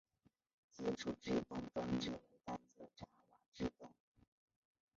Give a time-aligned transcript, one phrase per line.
[0.73, 3.93] 基础制动装置为单侧闸瓦制动。